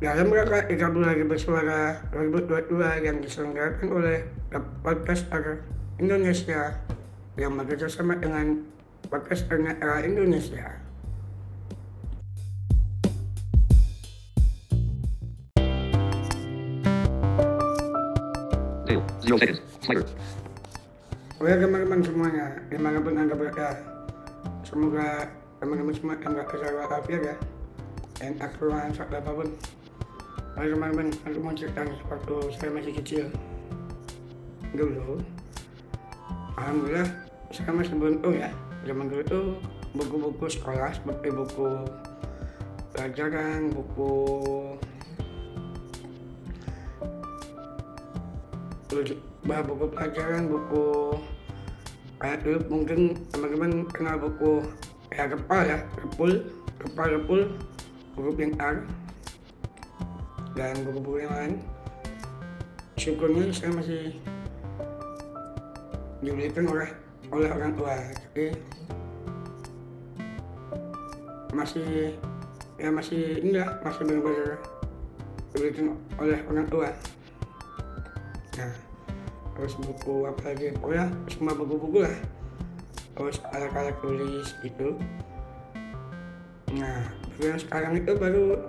[0.00, 4.24] Dalam rangka 30 Hari Bersuara 2022 yang diselenggarakan oleh
[4.80, 5.60] Podcast Era
[6.00, 6.80] Indonesia
[7.36, 8.64] yang bekerjasama dengan
[9.12, 10.80] Podcast Era Indonesia.
[19.20, 19.60] Zero seconds.
[19.84, 20.08] Slider.
[21.44, 23.76] Oke teman-teman semuanya, di mana pun anda berada,
[24.64, 25.28] semoga
[25.60, 27.36] teman-teman semua enggak kesalahan walafiat ya,
[28.16, 29.52] dan akhiran saat apa pun.
[30.60, 31.08] Oke teman-teman,
[31.40, 33.24] mau cerita waktu saya masih kecil,
[34.76, 35.16] dulu,
[36.52, 37.08] alhamdulillah
[37.48, 38.52] saya masih beruntung ya,
[38.84, 39.40] zaman dulu itu
[39.96, 41.88] buku-buku sekolah seperti buku
[42.92, 44.12] pelajaran, buku
[49.48, 51.16] bah buku pelajaran buku
[52.20, 54.60] kayak dulu mungkin teman-teman kenal buku
[55.08, 56.30] ya kepal ya kepul
[56.76, 57.40] kepal kepul
[58.12, 58.84] buku pintar
[60.54, 61.54] dan buku-buku yang lain.
[63.00, 64.02] Syukurnya saya masih
[66.20, 66.90] dibelikan oleh
[67.32, 67.94] oleh orang tua.
[67.96, 68.46] Jadi
[71.50, 72.14] masih
[72.80, 74.58] ya masih enggak masih benar-benar
[75.52, 75.86] dibelikan
[76.20, 76.88] oleh orang tua.
[78.58, 78.72] Nah
[79.56, 80.72] terus buku apa lagi?
[80.76, 82.16] Pokoknya semua buku-buku lah.
[83.16, 84.96] Terus alat-alat tulis gitu.
[86.76, 87.08] Nah
[87.40, 88.60] yang sekarang itu baru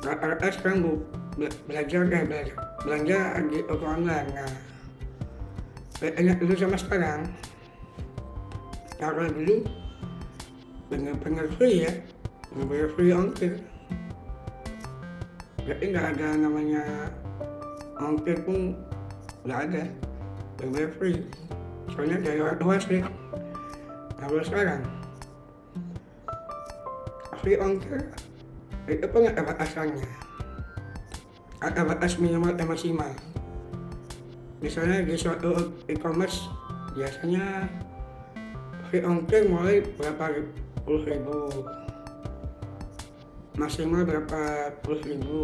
[0.00, 0.92] rata-rata sekarang bu
[1.36, 4.52] bela- belajar eh belajar belanja di online nah.
[6.00, 7.28] Bedanya dulu sama sekarang.
[8.96, 9.68] Kalau dulu
[10.88, 11.92] bener-bener free ya
[12.50, 13.52] bener-bener free ongkir.
[15.68, 17.12] Jadi nggak ada namanya
[18.00, 18.74] ongkir pun
[19.44, 19.82] nggak ada
[20.56, 21.20] bener-bener free.
[21.92, 23.04] Soalnya dari orang tua sih
[24.20, 24.80] kalau sekarang
[27.40, 28.08] free ongkir
[28.90, 30.10] itu pun ada batasannya
[32.18, 33.12] minimal dan maksimal
[34.58, 36.50] misalnya di suatu e-commerce
[36.92, 37.70] biasanya
[38.90, 40.42] free ongkir mulai berapa
[40.82, 41.62] puluh ribu.
[43.54, 45.40] Maksimal berapa puluh ribu.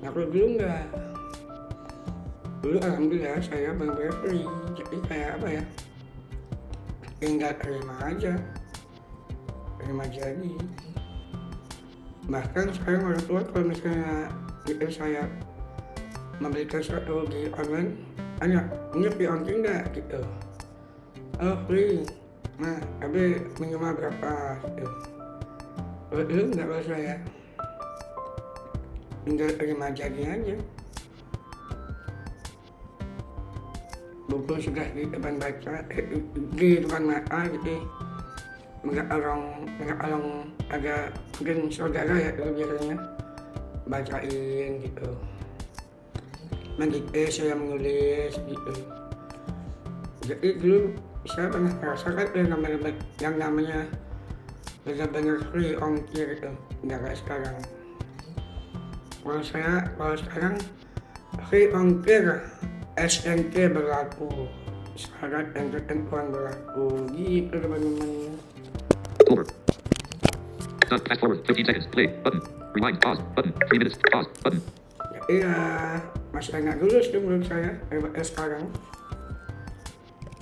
[0.00, 0.88] Nah dulu enggak
[2.64, 4.48] dulu alhamdulillah saya benar-benar free.
[4.80, 5.64] Jadi kayak apa ya?
[7.20, 8.34] Tinggal terima aja.
[9.76, 10.52] Terima jadi
[12.28, 14.28] bahkan sekarang orang tua kalau misalnya
[14.68, 15.24] gitu saya
[16.40, 17.96] membelikan sesuatu di online
[18.40, 18.64] hanya
[18.96, 20.20] ini ongkir enggak gitu.
[21.40, 22.04] Oh free
[22.60, 24.60] nah tapi minimal berapa?
[24.76, 24.96] Gitu.
[26.10, 27.14] Kalau dulu enggak kalau saya
[29.24, 30.56] tinggal terima jadi aja.
[34.30, 36.06] Buku sudah di depan baca eh,
[36.54, 37.82] di depan mata gitu
[38.80, 40.24] nggak orang nggak orang
[40.72, 42.96] ada mungkin saudara ya itu biasanya.
[43.90, 45.08] Bacain gitu.
[46.78, 48.72] Mendikte saya menulis gitu.
[50.24, 50.80] Jadi dulu
[51.28, 52.78] saya pernah merasakan yang namanya
[53.20, 53.78] yang namanya
[54.86, 56.50] benar-benar free ongkir itu.
[56.86, 57.58] Nggak kayak sekarang.
[59.20, 60.56] Kalau saya kalau sekarang
[61.50, 62.40] free ongkir
[62.96, 64.48] SNK berlaku.
[64.96, 67.08] Syarat dan ketentuan berlaku.
[67.16, 68.36] Gitu teman-teman
[69.30, 69.46] Over.
[70.90, 71.00] Done.
[71.06, 71.46] Fast forward.
[71.46, 71.86] 15 seconds.
[71.86, 72.06] Play.
[72.26, 72.42] Button.
[72.74, 73.00] Rewind.
[73.00, 73.22] Pause.
[73.34, 73.52] Button.
[73.70, 73.96] 3 minutes.
[74.10, 74.28] Pause.
[74.42, 74.60] Button.
[75.30, 75.54] jadi ya
[76.34, 78.64] masih agak lulus tuh menurut saya daripada sekarang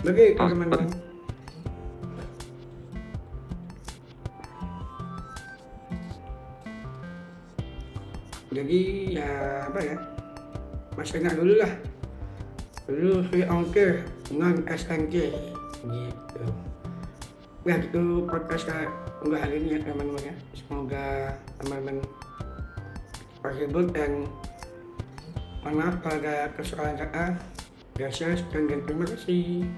[0.01, 0.89] begitu Ah, teman-teman
[8.49, 8.81] jadi
[9.13, 9.33] ya
[9.69, 9.97] apa ya
[10.97, 11.73] masih ingat dulu lah
[12.89, 15.37] dulu free ongkir non SNK
[15.85, 16.43] gitu
[17.69, 18.65] ya itu podcast
[19.21, 20.35] untuk hari ini ya teman-teman ya.
[20.57, 22.01] Semoga teman-teman
[23.45, 24.25] terhibur dan
[25.61, 27.37] mohon maaf kalau ada kesalahan kata.
[28.01, 29.69] Biasa dan terima kasih